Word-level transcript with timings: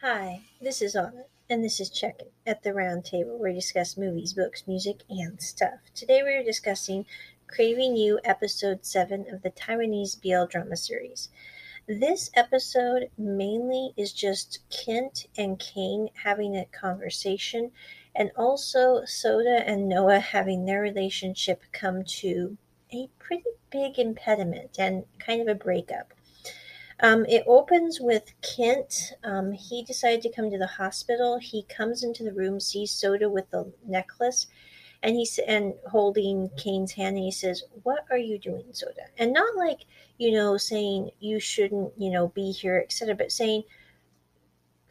Hi, 0.00 0.42
this 0.62 0.80
is 0.80 0.94
Anna, 0.94 1.24
and 1.50 1.64
this 1.64 1.80
is 1.80 1.90
Check 1.90 2.20
It 2.20 2.32
at 2.46 2.62
the 2.62 2.72
Round 2.72 3.04
Table, 3.04 3.36
where 3.36 3.50
we 3.50 3.58
discuss 3.58 3.96
movies, 3.96 4.32
books, 4.32 4.62
music, 4.68 5.02
and 5.10 5.42
stuff. 5.42 5.80
Today 5.92 6.22
we 6.22 6.34
are 6.34 6.44
discussing 6.44 7.04
Craving 7.48 7.96
You, 7.96 8.20
Episode 8.22 8.86
7 8.86 9.26
of 9.28 9.42
the 9.42 9.50
Taiwanese 9.50 10.22
BL 10.22 10.48
drama 10.48 10.76
series. 10.76 11.30
This 11.88 12.30
episode 12.34 13.10
mainly 13.18 13.92
is 13.96 14.12
just 14.12 14.60
Kent 14.70 15.26
and 15.36 15.58
Kane 15.58 16.10
having 16.22 16.54
a 16.56 16.66
conversation, 16.66 17.72
and 18.14 18.30
also 18.36 19.04
Soda 19.04 19.68
and 19.68 19.88
Noah 19.88 20.20
having 20.20 20.64
their 20.64 20.80
relationship 20.80 21.64
come 21.72 22.04
to 22.04 22.56
a 22.94 23.08
pretty 23.18 23.50
big 23.70 23.98
impediment 23.98 24.78
and 24.78 25.06
kind 25.18 25.42
of 25.42 25.48
a 25.48 25.58
breakup. 25.58 26.14
Um, 27.00 27.24
it 27.26 27.44
opens 27.46 28.00
with 28.00 28.32
Kent. 28.42 29.12
Um, 29.22 29.52
he 29.52 29.84
decided 29.84 30.22
to 30.22 30.32
come 30.32 30.50
to 30.50 30.58
the 30.58 30.66
hospital. 30.66 31.38
He 31.38 31.62
comes 31.64 32.02
into 32.02 32.24
the 32.24 32.32
room, 32.32 32.58
sees 32.58 32.90
Soda 32.90 33.28
with 33.28 33.48
the 33.50 33.72
necklace, 33.86 34.46
and 35.02 35.14
he's 35.14 35.38
and 35.38 35.74
holding 35.90 36.50
Kane's 36.56 36.92
hand, 36.92 37.16
and 37.16 37.24
he 37.24 37.30
says, 37.30 37.62
"What 37.84 38.04
are 38.10 38.18
you 38.18 38.38
doing, 38.38 38.64
Soda?" 38.72 39.06
And 39.16 39.32
not 39.32 39.56
like 39.56 39.86
you 40.18 40.32
know 40.32 40.56
saying 40.56 41.10
you 41.20 41.38
shouldn't 41.38 41.92
you 41.96 42.10
know 42.10 42.28
be 42.28 42.50
here, 42.52 42.78
etc., 42.78 43.14
but 43.14 43.32
saying. 43.32 43.64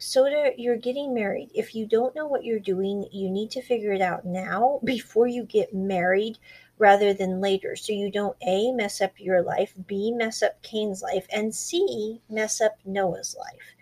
Soda, 0.00 0.52
you're 0.56 0.76
getting 0.76 1.12
married. 1.12 1.50
If 1.56 1.74
you 1.74 1.84
don't 1.84 2.14
know 2.14 2.28
what 2.28 2.44
you're 2.44 2.60
doing, 2.60 3.08
you 3.10 3.28
need 3.28 3.50
to 3.50 3.60
figure 3.62 3.92
it 3.92 4.00
out 4.00 4.24
now 4.24 4.78
before 4.84 5.26
you 5.26 5.42
get 5.42 5.74
married 5.74 6.38
rather 6.78 7.12
than 7.12 7.40
later. 7.40 7.76
So 7.76 7.92
you 7.92 8.10
don't 8.10 8.36
A, 8.46 8.72
mess 8.72 9.00
up 9.00 9.12
your 9.18 9.42
life, 9.42 9.72
B, 9.86 10.12
mess 10.12 10.42
up 10.42 10.62
Kane's 10.62 11.02
life, 11.02 11.26
and 11.32 11.54
C, 11.54 12.20
mess 12.28 12.60
up 12.60 12.78
Noah's 12.84 13.36
life. 13.38 13.74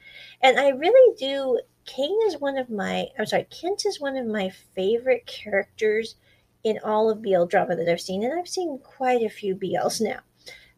And 0.43 0.59
I 0.59 0.69
really 0.69 1.17
do. 1.17 1.61
Kane 1.85 2.19
is 2.27 2.41
one 2.41 2.59
of 2.59 2.69
my, 2.69 3.07
I'm 3.19 3.27
sorry, 3.27 3.45
Kent 3.45 3.87
is 3.87 4.01
one 4.01 4.17
of 4.17 4.27
my 4.27 4.51
favorite 4.51 5.27
characters 5.27 6.16
in 6.65 6.79
all 6.83 7.09
of 7.09 7.23
BL 7.23 7.45
drama 7.45 7.77
that 7.77 7.88
I've 7.88 8.01
seen. 8.01 8.25
And 8.25 8.38
I've 8.38 8.49
seen 8.49 8.79
quite 8.83 9.23
a 9.23 9.29
few 9.29 9.55
BLs 9.55 10.01
now. 10.01 10.21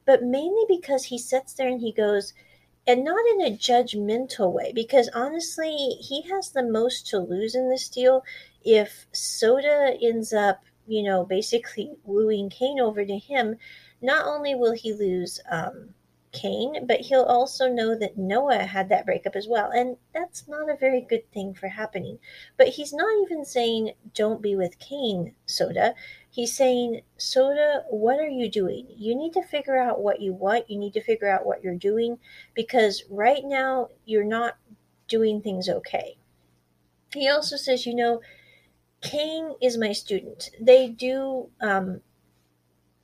But 0.05 0.23
mainly 0.23 0.65
because 0.69 1.05
he 1.05 1.19
sits 1.19 1.55
there 1.55 1.69
and 1.69 1.81
he 1.81 1.93
goes, 1.93 2.35
and 2.87 3.05
not 3.05 3.21
in 3.35 3.43
a 3.43 3.57
judgmental 3.57 4.53
way, 4.53 4.73
because 4.75 5.11
honestly, 5.15 5.77
he 6.01 6.23
has 6.31 6.51
the 6.51 6.63
most 6.63 7.07
to 7.09 7.19
lose 7.19 7.55
in 7.55 7.69
this 7.69 7.89
deal 7.89 8.25
if 8.65 9.07
Soda 9.13 9.97
ends 10.01 10.33
up 10.33 10.63
you 10.89 11.03
know, 11.03 11.25
basically 11.25 11.93
wooing 12.05 12.51
Kane 12.51 12.81
over 12.81 13.05
to 13.05 13.19
him, 13.19 13.57
not 14.01 14.27
only 14.27 14.55
will 14.55 14.73
he 14.73 14.93
lose 14.93 15.39
um, 15.51 15.91
Kane, 16.33 16.87
but 16.87 17.01
he'll 17.01 17.25
also 17.25 17.69
know 17.73 17.99
that 17.99 18.17
Noah 18.17 18.65
had 18.65 18.89
that 18.89 19.07
breakup 19.07 19.37
as 19.37 19.47
well. 19.49 19.71
And 19.71 19.97
that's 20.15 20.47
not 20.49 20.71
a 20.71 20.77
very 20.77 21.01
good 21.01 21.31
thing 21.33 21.55
for 21.55 21.69
happening. 21.69 22.19
But 22.57 22.69
he's 22.69 22.93
not 22.93 23.09
even 23.23 23.45
saying, 23.45 23.93
don't 24.15 24.43
be 24.43 24.55
with 24.57 24.79
Kane, 24.79 25.35
Soda. 25.47 25.95
He's 26.31 26.55
saying, 26.55 27.03
Soda, 27.17 27.85
what 27.91 28.19
are 28.19 28.29
you 28.29 28.51
doing? 28.51 28.87
You 28.97 29.15
need 29.15 29.33
to 29.35 29.43
figure 29.43 29.79
out 29.79 30.01
what 30.01 30.21
you 30.21 30.33
want. 30.33 30.71
You 30.71 30.79
need 30.79 30.93
to 30.95 31.03
figure 31.03 31.29
out 31.29 31.47
what 31.47 31.63
you're 31.63 31.75
doing 31.75 32.19
because 32.55 33.05
right 33.11 33.43
now 33.45 33.89
you're 34.05 34.25
not 34.25 34.57
doing 35.09 35.41
things 35.41 35.69
okay. 35.69 36.17
He 37.15 37.29
also 37.29 37.57
says, 37.57 37.87
you 37.87 37.95
know, 37.95 38.21
Kane 39.01 39.55
is 39.61 39.79
my 39.79 39.93
student. 39.93 40.51
They 40.61 40.89
do. 40.89 41.51
Um, 41.61 42.01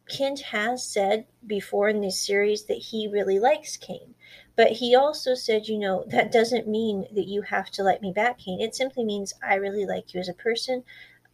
Kent 0.08 0.40
has 0.40 0.84
said 0.84 1.26
before 1.46 1.88
in 1.88 2.02
this 2.02 2.20
series 2.20 2.64
that 2.64 2.76
he 2.76 3.08
really 3.08 3.38
likes 3.38 3.78
Kane, 3.78 4.14
but 4.54 4.72
he 4.72 4.94
also 4.94 5.34
said, 5.34 5.66
you 5.66 5.78
know, 5.78 6.04
that 6.08 6.30
doesn't 6.30 6.68
mean 6.68 7.06
that 7.14 7.26
you 7.26 7.42
have 7.42 7.70
to 7.70 7.82
like 7.82 8.02
me 8.02 8.12
back, 8.12 8.38
Kane. 8.38 8.60
It 8.60 8.74
simply 8.74 9.04
means 9.04 9.32
I 9.42 9.54
really 9.54 9.86
like 9.86 10.12
you 10.12 10.20
as 10.20 10.28
a 10.28 10.34
person. 10.34 10.84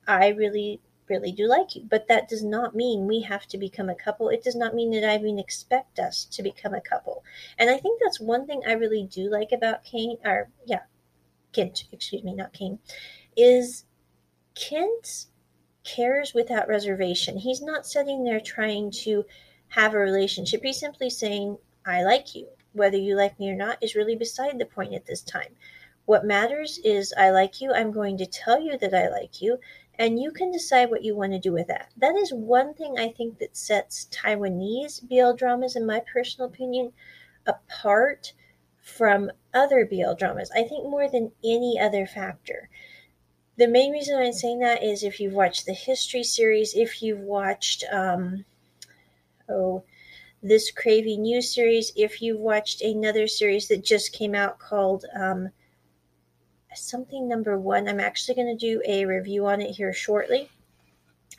I 0.07 0.29
really, 0.29 0.81
really 1.09 1.33
do 1.33 1.49
like 1.49 1.75
you, 1.75 1.83
but 1.83 2.07
that 2.09 2.29
does 2.29 2.45
not 2.45 2.77
mean 2.77 3.07
we 3.07 3.21
have 3.23 3.47
to 3.49 3.59
become 3.59 3.89
a 3.89 3.95
couple. 3.95 4.29
It 4.29 4.45
does 4.45 4.57
not 4.57 4.75
mean 4.75 4.93
that 4.93 5.05
I 5.05 5.17
even 5.17 5.39
expect 5.39 5.99
us 5.99 6.25
to 6.27 6.43
become 6.43 6.75
a 6.75 6.81
couple. 6.81 7.25
And 7.59 7.71
I 7.71 7.77
think 7.77 8.01
that's 8.01 8.21
one 8.21 8.47
thing 8.47 8.63
I 8.67 8.73
really 8.73 9.03
do 9.03 9.29
like 9.29 9.51
about 9.53 9.85
Kane, 9.85 10.17
or 10.25 10.49
yeah, 10.65 10.83
Kent, 11.53 11.85
excuse 11.93 12.23
me, 12.23 12.35
not 12.35 12.53
Kane, 12.53 12.79
is 13.37 13.85
Kent 14.61 15.25
cares 15.85 16.35
without 16.35 16.69
reservation. 16.69 17.39
He's 17.39 17.63
not 17.63 17.87
sitting 17.87 18.25
there 18.25 18.41
trying 18.41 18.91
to 19.05 19.25
have 19.69 19.95
a 19.95 19.99
relationship. 19.99 20.61
He's 20.63 20.79
simply 20.79 21.09
saying, 21.09 21.57
I 21.87 22.03
like 22.03 22.35
you. 22.35 22.47
Whether 22.75 22.99
you 22.99 23.17
like 23.17 23.41
me 23.41 23.51
or 23.51 23.57
not 23.57 23.83
is 23.83 23.95
really 23.95 24.17
beside 24.17 24.59
the 24.59 24.67
point 24.67 24.93
at 24.93 25.07
this 25.07 25.23
time. 25.23 25.57
What 26.05 26.27
matters 26.27 26.79
is 26.85 27.15
I 27.17 27.31
like 27.31 27.63
you. 27.63 27.73
I'm 27.73 27.91
going 27.91 28.19
to 28.19 28.27
tell 28.27 28.61
you 28.61 28.77
that 28.77 28.93
I 28.93 29.09
like 29.09 29.41
you, 29.41 29.59
and 29.95 30.21
you 30.21 30.31
can 30.31 30.53
decide 30.53 30.91
what 30.91 31.05
you 31.05 31.17
want 31.17 31.33
to 31.33 31.39
do 31.39 31.53
with 31.53 31.69
that. 31.69 31.91
That 31.97 32.17
is 32.17 32.31
one 32.31 32.75
thing 32.75 32.99
I 32.99 33.09
think 33.09 33.39
that 33.39 33.57
sets 33.57 34.09
Taiwanese 34.11 35.09
BL 35.09 35.37
dramas, 35.39 35.75
in 35.75 35.87
my 35.87 36.03
personal 36.13 36.51
opinion, 36.51 36.93
apart 37.47 38.35
from 38.77 39.31
other 39.55 39.87
BL 39.87 40.15
dramas. 40.19 40.51
I 40.55 40.65
think 40.65 40.85
more 40.85 41.09
than 41.09 41.33
any 41.43 41.81
other 41.81 42.07
factor 42.07 42.69
the 43.57 43.69
main 43.69 43.93
reason 43.93 44.19
I'm 44.19 44.33
saying 44.33 44.61
that 44.61 44.83
is 44.83 45.03
if 45.03 45.21
you've 45.21 45.35
watched 45.35 45.67
the 45.67 45.75
history 45.75 46.23
series, 46.23 46.75
if 46.75 47.03
you've 47.03 47.21
watched 47.21 47.85
um, 47.93 48.45
oh 49.49 49.85
this 50.43 50.71
Craving 50.71 51.25
You 51.25 51.43
series, 51.43 51.93
if 51.97 52.23
you've 52.23 52.41
watched 52.41 52.81
another 52.81 53.27
series 53.27 53.69
that 53.69 53.85
just 53.85 54.13
came 54.15 54.35
out 54.35 54.59
called 54.59 55.05
um, 55.15 55.51
something 56.75 57.29
number 57.29 57.59
one. 57.59 57.89
I'm 57.89 58.01
actually 58.01 58.35
going 58.37 58.57
to 58.57 58.67
do 58.67 58.83
a 58.87 59.05
review 59.05 59.47
on 59.47 59.61
it 59.61 59.73
here 59.73 59.93
shortly. 59.93 60.51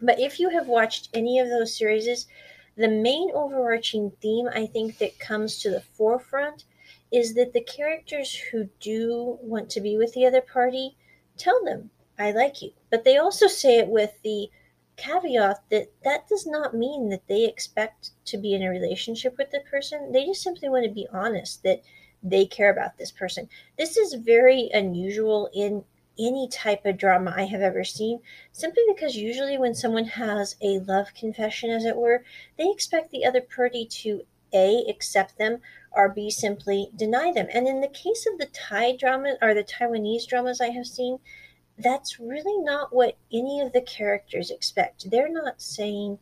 But 0.01 0.19
if 0.19 0.39
you 0.39 0.49
have 0.49 0.67
watched 0.67 1.09
any 1.13 1.39
of 1.39 1.49
those 1.49 1.77
series, 1.77 2.27
the 2.75 2.87
main 2.87 3.31
overarching 3.33 4.11
theme 4.21 4.47
I 4.53 4.65
think 4.65 4.97
that 4.97 5.19
comes 5.19 5.59
to 5.59 5.69
the 5.69 5.81
forefront 5.81 6.65
is 7.11 7.33
that 7.35 7.53
the 7.53 7.61
characters 7.61 8.33
who 8.33 8.69
do 8.79 9.37
want 9.41 9.69
to 9.71 9.81
be 9.81 9.97
with 9.97 10.13
the 10.13 10.25
other 10.25 10.41
party 10.41 10.95
tell 11.37 11.63
them 11.63 11.89
I 12.21 12.31
like 12.31 12.61
you. 12.61 12.71
But 12.89 13.03
they 13.03 13.17
also 13.17 13.47
say 13.47 13.79
it 13.79 13.87
with 13.87 14.21
the 14.23 14.49
caveat 14.95 15.63
that 15.69 15.91
that 16.03 16.27
does 16.27 16.45
not 16.45 16.75
mean 16.75 17.09
that 17.09 17.27
they 17.27 17.45
expect 17.45 18.11
to 18.25 18.37
be 18.37 18.53
in 18.53 18.61
a 18.61 18.69
relationship 18.69 19.37
with 19.37 19.49
the 19.51 19.61
person. 19.61 20.11
They 20.11 20.25
just 20.25 20.43
simply 20.43 20.69
want 20.69 20.85
to 20.85 20.91
be 20.91 21.07
honest 21.11 21.63
that 21.63 21.81
they 22.21 22.45
care 22.45 22.71
about 22.71 22.97
this 22.97 23.11
person. 23.11 23.49
This 23.77 23.97
is 23.97 24.13
very 24.13 24.69
unusual 24.71 25.49
in 25.53 25.83
any 26.19 26.47
type 26.49 26.85
of 26.85 26.97
drama 26.97 27.33
I 27.35 27.45
have 27.45 27.61
ever 27.61 27.83
seen, 27.83 28.19
simply 28.51 28.83
because 28.93 29.15
usually 29.15 29.57
when 29.57 29.73
someone 29.73 30.05
has 30.05 30.55
a 30.61 30.79
love 30.79 31.13
confession, 31.15 31.71
as 31.71 31.85
it 31.85 31.95
were, 31.95 32.23
they 32.57 32.69
expect 32.69 33.09
the 33.09 33.25
other 33.25 33.41
party 33.41 33.85
to 34.03 34.21
A, 34.53 34.85
accept 34.87 35.39
them, 35.39 35.61
or 35.91 36.09
B, 36.09 36.29
simply 36.29 36.91
deny 36.95 37.31
them. 37.31 37.47
And 37.51 37.67
in 37.67 37.81
the 37.81 37.87
case 37.87 38.27
of 38.31 38.37
the 38.37 38.47
Thai 38.47 38.97
drama 38.97 39.37
or 39.41 39.55
the 39.55 39.63
Taiwanese 39.63 40.27
dramas 40.27 40.61
I 40.61 40.69
have 40.69 40.85
seen, 40.85 41.19
that's 41.81 42.19
really 42.19 42.63
not 42.63 42.93
what 42.93 43.17
any 43.31 43.61
of 43.61 43.73
the 43.73 43.81
characters 43.81 44.51
expect. 44.51 45.09
They're 45.09 45.31
not 45.31 45.61
saying 45.61 46.19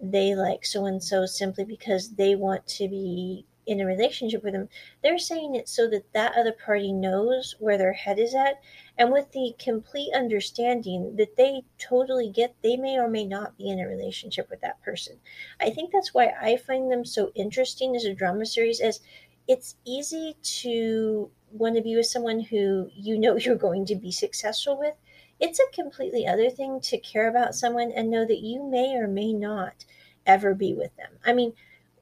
they 0.00 0.34
like 0.34 0.64
so 0.64 0.86
and 0.86 1.02
so 1.02 1.26
simply 1.26 1.64
because 1.64 2.14
they 2.14 2.34
want 2.34 2.66
to 2.66 2.88
be 2.88 3.46
in 3.66 3.80
a 3.80 3.86
relationship 3.86 4.42
with 4.42 4.52
them. 4.52 4.68
They're 5.02 5.18
saying 5.18 5.54
it 5.54 5.68
so 5.68 5.88
that 5.88 6.12
that 6.12 6.36
other 6.36 6.52
party 6.52 6.92
knows 6.92 7.54
where 7.58 7.78
their 7.78 7.92
head 7.92 8.18
is 8.18 8.34
at 8.34 8.60
and 8.98 9.12
with 9.12 9.30
the 9.32 9.54
complete 9.58 10.12
understanding 10.14 11.16
that 11.16 11.36
they 11.36 11.62
totally 11.78 12.28
get 12.28 12.54
they 12.62 12.76
may 12.76 12.98
or 12.98 13.08
may 13.08 13.24
not 13.24 13.56
be 13.56 13.70
in 13.70 13.78
a 13.78 13.86
relationship 13.86 14.50
with 14.50 14.60
that 14.62 14.82
person. 14.82 15.16
I 15.60 15.70
think 15.70 15.92
that's 15.92 16.12
why 16.12 16.32
I 16.40 16.56
find 16.56 16.90
them 16.90 17.04
so 17.04 17.30
interesting 17.34 17.94
as 17.94 18.04
a 18.04 18.14
drama 18.14 18.46
series 18.46 18.80
as 18.80 19.00
it's 19.48 19.76
easy 19.84 20.36
to 20.42 21.30
want 21.52 21.76
to 21.76 21.82
be 21.82 21.96
with 21.96 22.06
someone 22.06 22.40
who 22.40 22.90
you 22.94 23.18
know 23.18 23.36
you're 23.38 23.54
going 23.54 23.86
to 23.86 23.94
be 23.94 24.10
successful 24.10 24.78
with. 24.78 24.96
It's 25.42 25.58
a 25.58 25.74
completely 25.74 26.24
other 26.24 26.50
thing 26.50 26.80
to 26.82 26.98
care 26.98 27.28
about 27.28 27.56
someone 27.56 27.90
and 27.90 28.08
know 28.08 28.24
that 28.24 28.38
you 28.38 28.62
may 28.62 28.94
or 28.94 29.08
may 29.08 29.32
not 29.32 29.84
ever 30.24 30.54
be 30.54 30.72
with 30.72 30.94
them. 30.96 31.18
I 31.26 31.32
mean, 31.32 31.54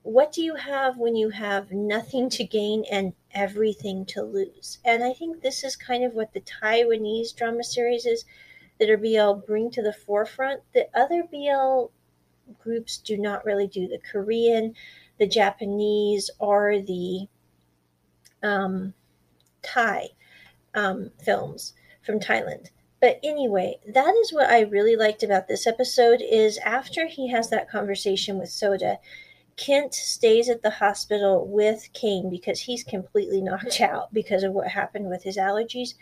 what 0.03 0.31
do 0.31 0.43
you 0.43 0.57
have 0.57 0.99
when 0.99 1.17
you 1.17 1.31
have 1.31 1.73
nothing 1.73 2.29
to 2.31 2.45
gain 2.45 2.85
and 2.91 3.15
everything 3.33 4.05
to 4.07 4.23
lose? 4.23 4.79
And 4.85 5.03
I 5.03 5.15
think 5.15 5.41
this 5.41 5.65
is 5.65 5.75
kind 5.75 6.05
of 6.05 6.13
what 6.13 6.35
the 6.35 6.43
Taiwanese 6.43 7.35
drama 7.35 7.65
series 7.65 8.05
is 8.05 8.27
that 8.79 8.91
are 8.91 8.99
BL 8.99 9.47
bring 9.47 9.71
to 9.71 9.83
the 9.83 9.95
forefront 9.95 10.61
that 10.75 10.91
other 10.93 11.23
BL 11.23 11.87
groups 12.63 12.99
do 12.99 13.17
not 13.17 13.47
really 13.47 13.67
do. 13.67 13.89
The 13.89 14.03
Korean, 14.13 14.75
the 15.19 15.27
Japanese, 15.27 16.29
or 16.39 16.79
the 16.79 17.27
um, 18.43 18.93
Thai 19.63 20.11
um, 20.75 21.11
films 21.25 21.73
from 22.03 22.21
Thailand. 22.21 22.69
But 23.01 23.19
anyway, 23.23 23.79
that 23.87 24.15
is 24.17 24.33
what 24.33 24.51
I 24.51 24.61
really 24.61 24.95
liked 24.95 25.23
about 25.23 25.49
this 25.49 25.67
episode 25.67 26.21
is 26.21 26.59
after 26.59 27.07
he 27.07 27.29
has 27.29 27.49
that 27.49 27.71
conversation 27.71 28.39
with 28.39 28.51
Soda, 28.51 28.99
Kent 29.57 29.95
stays 29.95 30.49
at 30.49 30.63
the 30.63 30.71
hospital 30.71 31.47
with 31.47 31.89
Kane 31.95 32.29
because 32.29 32.61
he's 32.61 32.85
completely 32.85 33.41
knocked 33.43 33.81
out 33.81 34.13
because 34.13 34.43
of 34.43 34.53
what 34.53 34.69
happened 34.69 35.09
with 35.09 35.23
his 35.23 35.39
allergies. 35.39 35.95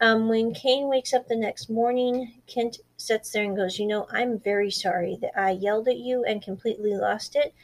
Um, 0.00 0.28
when 0.28 0.54
Kane 0.54 0.88
wakes 0.88 1.12
up 1.12 1.28
the 1.28 1.36
next 1.36 1.70
morning, 1.70 2.42
Kent 2.46 2.78
sits 2.96 3.30
there 3.30 3.44
and 3.44 3.56
goes, 3.56 3.78
You 3.78 3.86
know, 3.86 4.06
I'm 4.10 4.38
very 4.38 4.70
sorry 4.70 5.18
that 5.22 5.38
I 5.38 5.50
yelled 5.50 5.88
at 5.88 5.98
you 5.98 6.24
and 6.24 6.42
completely 6.42 6.94
lost 6.94 7.36
it. 7.36 7.54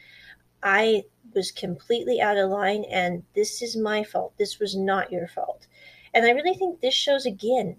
I 0.63 1.03
was 1.33 1.51
completely 1.51 2.21
out 2.21 2.37
of 2.37 2.49
line, 2.49 2.83
and 2.85 3.23
this 3.35 3.61
is 3.61 3.75
my 3.75 4.03
fault. 4.03 4.33
This 4.37 4.59
was 4.59 4.75
not 4.75 5.11
your 5.11 5.27
fault. 5.27 5.67
And 6.13 6.25
I 6.25 6.31
really 6.31 6.55
think 6.55 6.79
this 6.79 6.93
shows 6.93 7.25
again 7.25 7.77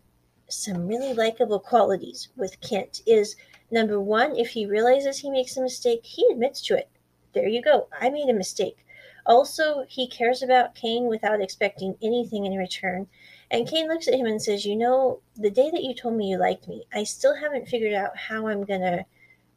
some 0.49 0.87
really 0.87 1.15
likable 1.15 1.59
qualities 1.59 2.29
with 2.37 2.61
Kent 2.61 3.03
is 3.07 3.37
number 3.71 4.01
one, 4.01 4.37
if 4.37 4.51
he 4.51 4.67
realizes 4.67 5.19
he 5.19 5.31
makes 5.31 5.57
a 5.57 5.63
mistake, 5.63 6.05
he 6.05 6.27
admits 6.31 6.61
to 6.63 6.77
it. 6.77 6.89
There 7.33 7.49
you 7.49 7.63
go. 7.63 7.89
I 7.99 8.11
made 8.11 8.29
a 8.29 8.35
mistake. 8.35 8.85
Also, 9.25 9.85
he 9.89 10.09
cares 10.09 10.43
about 10.43 10.75
Kane 10.75 11.07
without 11.07 11.41
expecting 11.41 11.97
anything 12.03 12.45
in 12.45 12.57
return. 12.57 13.07
And 13.51 13.69
Kane 13.69 13.89
looks 13.89 14.09
at 14.09 14.15
him 14.15 14.27
and 14.27 14.43
says, 14.43 14.67
You 14.67 14.77
know, 14.77 15.21
the 15.37 15.51
day 15.51 15.71
that 15.71 15.85
you 15.85 15.95
told 15.95 16.17
me 16.17 16.29
you 16.29 16.39
liked 16.39 16.69
me, 16.69 16.87
I 16.93 17.05
still 17.05 17.35
haven't 17.35 17.69
figured 17.69 17.95
out 17.95 18.17
how 18.17 18.49
I'm 18.49 18.65
going 18.65 18.81
to 18.81 19.05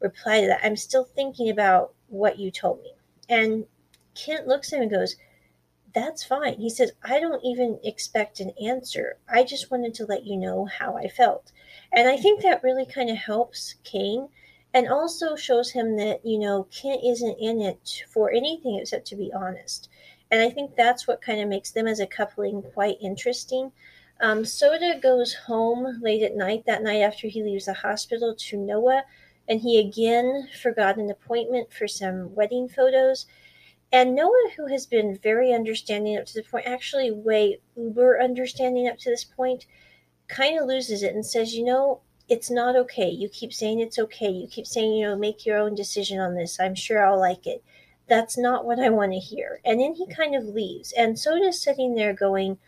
reply 0.00 0.40
to 0.40 0.46
that. 0.46 0.60
I'm 0.62 0.76
still 0.76 1.04
thinking 1.04 1.50
about 1.50 1.94
what 2.08 2.38
you 2.38 2.50
told 2.50 2.82
me. 2.82 2.92
And 3.28 3.66
Kent 4.14 4.46
looks 4.46 4.72
at 4.72 4.76
him 4.76 4.82
and 4.82 4.90
goes, 4.90 5.16
That's 5.96 6.22
fine. 6.22 6.58
He 6.60 6.68
says, 6.68 6.92
I 7.02 7.18
don't 7.18 7.42
even 7.42 7.80
expect 7.82 8.40
an 8.40 8.52
answer. 8.62 9.16
I 9.30 9.44
just 9.44 9.70
wanted 9.70 9.94
to 9.94 10.04
let 10.04 10.26
you 10.26 10.36
know 10.36 10.66
how 10.66 10.94
I 10.94 11.08
felt. 11.08 11.52
And 11.90 12.06
I 12.06 12.18
think 12.18 12.42
that 12.42 12.62
really 12.62 12.84
kind 12.84 13.08
of 13.08 13.16
helps 13.16 13.76
Kane 13.82 14.28
and 14.74 14.88
also 14.88 15.36
shows 15.36 15.70
him 15.70 15.96
that, 15.96 16.20
you 16.22 16.38
know, 16.38 16.64
Kent 16.64 17.00
isn't 17.02 17.38
in 17.40 17.62
it 17.62 18.04
for 18.12 18.30
anything 18.30 18.78
except 18.78 19.06
to 19.06 19.16
be 19.16 19.32
honest. 19.32 19.88
And 20.30 20.42
I 20.42 20.50
think 20.50 20.76
that's 20.76 21.08
what 21.08 21.22
kind 21.22 21.40
of 21.40 21.48
makes 21.48 21.70
them 21.70 21.86
as 21.86 21.98
a 21.98 22.06
coupling 22.06 22.60
quite 22.60 22.98
interesting. 23.00 23.72
Um, 24.20 24.44
Soda 24.44 25.00
goes 25.02 25.32
home 25.32 25.98
late 26.02 26.22
at 26.22 26.36
night 26.36 26.64
that 26.66 26.82
night 26.82 27.00
after 27.00 27.26
he 27.26 27.42
leaves 27.42 27.64
the 27.64 27.72
hospital 27.72 28.34
to 28.36 28.58
Noah, 28.58 29.04
and 29.48 29.62
he 29.62 29.80
again 29.80 30.48
forgot 30.62 30.98
an 30.98 31.10
appointment 31.10 31.72
for 31.72 31.88
some 31.88 32.34
wedding 32.34 32.68
photos. 32.68 33.24
And 33.92 34.14
Noah, 34.14 34.50
who 34.56 34.66
has 34.66 34.86
been 34.86 35.18
very 35.22 35.52
understanding 35.52 36.16
up 36.16 36.26
to 36.26 36.34
the 36.34 36.42
point, 36.42 36.66
actually 36.66 37.10
way 37.10 37.60
uber 37.76 38.20
understanding 38.20 38.88
up 38.88 38.98
to 38.98 39.10
this 39.10 39.24
point, 39.24 39.66
kind 40.28 40.58
of 40.58 40.66
loses 40.66 41.02
it 41.02 41.14
and 41.14 41.24
says, 41.24 41.54
You 41.54 41.64
know, 41.64 42.00
it's 42.28 42.50
not 42.50 42.76
okay. 42.76 43.08
You 43.08 43.28
keep 43.28 43.52
saying 43.52 43.80
it's 43.80 43.98
okay. 43.98 44.28
You 44.28 44.48
keep 44.48 44.66
saying, 44.66 44.92
you 44.94 45.06
know, 45.06 45.16
make 45.16 45.46
your 45.46 45.58
own 45.58 45.74
decision 45.74 46.18
on 46.18 46.34
this. 46.34 46.58
I'm 46.58 46.74
sure 46.74 47.06
I'll 47.06 47.18
like 47.18 47.46
it 47.46 47.62
that's 48.08 48.38
not 48.38 48.64
what 48.64 48.78
I 48.78 48.88
want 48.90 49.12
to 49.12 49.18
hear. 49.18 49.60
And 49.64 49.80
then 49.80 49.94
he 49.94 50.06
kind 50.06 50.34
of 50.34 50.44
leaves. 50.44 50.92
And 50.92 51.18
Soda's 51.18 51.60
sitting 51.60 51.94
there 51.94 52.12
going, 52.14 52.58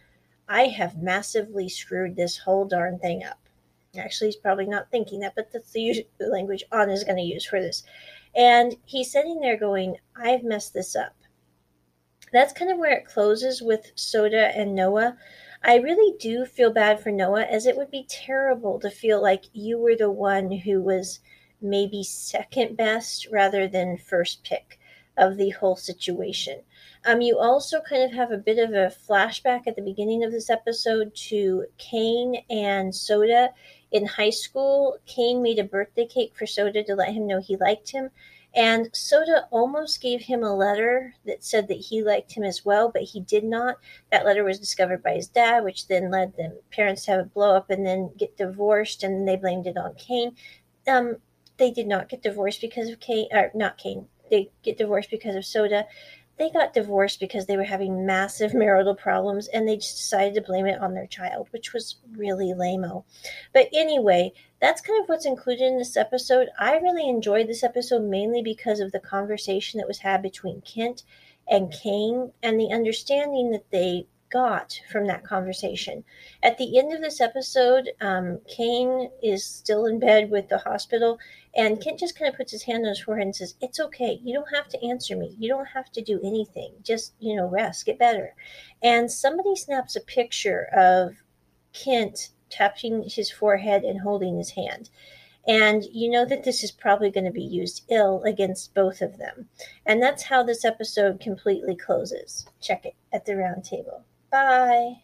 I 0.48 0.64
have 0.64 1.02
massively 1.02 1.68
screwed 1.68 2.16
this 2.16 2.38
whole 2.38 2.64
darn 2.64 2.98
thing 2.98 3.22
up. 3.24 3.38
Actually, 3.96 4.28
he's 4.28 4.36
probably 4.36 4.66
not 4.66 4.90
thinking 4.90 5.20
that, 5.20 5.34
but 5.34 5.52
that's 5.52 5.72
the 5.72 6.04
language 6.20 6.64
Anna 6.72 6.92
is 6.92 7.04
going 7.04 7.16
to 7.16 7.22
use 7.22 7.44
for 7.44 7.60
this. 7.60 7.82
And 8.34 8.76
he's 8.84 9.10
sitting 9.10 9.40
there 9.40 9.56
going, 9.56 9.96
I've 10.16 10.44
messed 10.44 10.74
this 10.74 10.94
up. 10.94 11.14
That's 12.32 12.52
kind 12.52 12.70
of 12.70 12.78
where 12.78 12.92
it 12.92 13.06
closes 13.06 13.62
with 13.62 13.90
Soda 13.94 14.56
and 14.56 14.74
Noah. 14.74 15.16
I 15.62 15.76
really 15.76 16.16
do 16.18 16.44
feel 16.44 16.72
bad 16.72 17.00
for 17.00 17.10
Noah, 17.10 17.44
as 17.44 17.66
it 17.66 17.76
would 17.76 17.90
be 17.90 18.06
terrible 18.08 18.78
to 18.80 18.90
feel 18.90 19.20
like 19.20 19.44
you 19.52 19.78
were 19.78 19.96
the 19.96 20.10
one 20.10 20.50
who 20.50 20.80
was 20.80 21.20
maybe 21.60 22.04
second 22.04 22.76
best 22.76 23.26
rather 23.32 23.66
than 23.66 23.98
first 23.98 24.44
pick 24.44 24.77
of 25.18 25.36
the 25.36 25.50
whole 25.50 25.76
situation. 25.76 26.60
Um, 27.04 27.20
you 27.20 27.38
also 27.38 27.80
kind 27.80 28.02
of 28.02 28.12
have 28.12 28.30
a 28.30 28.38
bit 28.38 28.58
of 28.58 28.70
a 28.70 28.92
flashback 29.08 29.66
at 29.66 29.76
the 29.76 29.82
beginning 29.82 30.24
of 30.24 30.32
this 30.32 30.50
episode 30.50 31.14
to 31.28 31.66
Kane 31.78 32.42
and 32.50 32.94
Soda 32.94 33.50
in 33.92 34.06
high 34.06 34.30
school. 34.30 34.98
Kane 35.06 35.42
made 35.42 35.58
a 35.58 35.64
birthday 35.64 36.06
cake 36.06 36.34
for 36.36 36.46
Soda 36.46 36.82
to 36.84 36.94
let 36.94 37.12
him 37.12 37.26
know 37.26 37.40
he 37.40 37.56
liked 37.56 37.90
him. 37.90 38.10
And 38.54 38.88
Soda 38.92 39.46
almost 39.50 40.00
gave 40.00 40.22
him 40.22 40.42
a 40.42 40.56
letter 40.56 41.14
that 41.26 41.44
said 41.44 41.68
that 41.68 41.74
he 41.74 42.02
liked 42.02 42.32
him 42.32 42.44
as 42.44 42.64
well, 42.64 42.90
but 42.90 43.02
he 43.02 43.20
did 43.20 43.44
not. 43.44 43.76
That 44.10 44.24
letter 44.24 44.42
was 44.42 44.58
discovered 44.58 45.02
by 45.02 45.14
his 45.14 45.28
dad, 45.28 45.64
which 45.64 45.86
then 45.86 46.10
led 46.10 46.34
the 46.34 46.58
parents 46.70 47.04
to 47.04 47.12
have 47.12 47.20
a 47.20 47.24
blow 47.24 47.54
up 47.54 47.70
and 47.70 47.86
then 47.86 48.10
get 48.16 48.36
divorced, 48.36 49.02
and 49.02 49.28
they 49.28 49.36
blamed 49.36 49.66
it 49.66 49.76
on 49.76 49.94
Kane. 49.94 50.34
Um, 50.86 51.16
they 51.58 51.70
did 51.70 51.86
not 51.86 52.08
get 52.08 52.22
divorced 52.22 52.60
because 52.60 52.88
of 52.88 53.00
Kane, 53.00 53.28
or 53.32 53.50
not 53.54 53.76
Kane, 53.76 54.08
they 54.30 54.50
get 54.62 54.78
divorced 54.78 55.10
because 55.10 55.34
of 55.34 55.44
soda. 55.44 55.86
They 56.38 56.50
got 56.50 56.72
divorced 56.72 57.18
because 57.18 57.46
they 57.46 57.56
were 57.56 57.64
having 57.64 58.06
massive 58.06 58.54
marital 58.54 58.94
problems 58.94 59.48
and 59.48 59.66
they 59.66 59.76
just 59.76 59.96
decided 59.96 60.34
to 60.34 60.40
blame 60.40 60.66
it 60.66 60.80
on 60.80 60.94
their 60.94 61.08
child, 61.08 61.48
which 61.50 61.72
was 61.72 61.96
really 62.16 62.54
lame 62.54 62.86
But 63.52 63.68
anyway, 63.74 64.32
that's 64.60 64.80
kind 64.80 65.02
of 65.02 65.08
what's 65.08 65.26
included 65.26 65.64
in 65.64 65.78
this 65.78 65.96
episode. 65.96 66.48
I 66.58 66.76
really 66.78 67.08
enjoyed 67.08 67.48
this 67.48 67.64
episode 67.64 68.02
mainly 68.02 68.42
because 68.42 68.78
of 68.78 68.92
the 68.92 69.00
conversation 69.00 69.78
that 69.78 69.88
was 69.88 69.98
had 69.98 70.22
between 70.22 70.60
Kent 70.60 71.02
and 71.48 71.72
Kane 71.72 72.32
and 72.42 72.60
the 72.60 72.72
understanding 72.72 73.50
that 73.50 73.70
they 73.70 74.06
got 74.30 74.80
from 74.90 75.06
that 75.06 75.24
conversation. 75.24 76.04
At 76.42 76.58
the 76.58 76.78
end 76.78 76.92
of 76.92 77.00
this 77.00 77.20
episode, 77.20 77.90
um, 78.00 78.40
Kane 78.48 79.10
is 79.22 79.44
still 79.44 79.86
in 79.86 79.98
bed 79.98 80.30
with 80.30 80.48
the 80.48 80.58
hospital, 80.58 81.18
and 81.54 81.80
Kent 81.80 81.98
just 81.98 82.18
kind 82.18 82.30
of 82.30 82.36
puts 82.36 82.52
his 82.52 82.62
hand 82.62 82.84
on 82.84 82.90
his 82.90 83.00
forehead 83.00 83.26
and 83.26 83.36
says, 83.36 83.54
It's 83.60 83.80
okay. 83.80 84.20
You 84.22 84.34
don't 84.34 84.54
have 84.54 84.68
to 84.68 84.84
answer 84.84 85.16
me. 85.16 85.34
You 85.38 85.48
don't 85.48 85.66
have 85.66 85.90
to 85.92 86.02
do 86.02 86.20
anything. 86.22 86.72
Just, 86.82 87.14
you 87.18 87.36
know, 87.36 87.46
rest, 87.46 87.86
get 87.86 87.98
better. 87.98 88.34
And 88.82 89.10
somebody 89.10 89.56
snaps 89.56 89.96
a 89.96 90.00
picture 90.00 90.68
of 90.72 91.16
Kent 91.72 92.30
tapping 92.50 93.08
his 93.08 93.30
forehead 93.30 93.84
and 93.84 94.00
holding 94.00 94.38
his 94.38 94.50
hand. 94.50 94.90
And 95.46 95.84
you 95.92 96.10
know 96.10 96.26
that 96.26 96.44
this 96.44 96.62
is 96.62 96.70
probably 96.70 97.10
going 97.10 97.24
to 97.24 97.30
be 97.30 97.42
used 97.42 97.84
ill 97.90 98.22
against 98.24 98.74
both 98.74 99.00
of 99.00 99.16
them. 99.16 99.48
And 99.86 100.02
that's 100.02 100.24
how 100.24 100.42
this 100.42 100.64
episode 100.64 101.20
completely 101.20 101.74
closes. 101.74 102.46
Check 102.60 102.84
it 102.84 102.94
at 103.12 103.24
the 103.24 103.36
round 103.36 103.64
table. 103.64 104.04
Bye. 104.30 105.02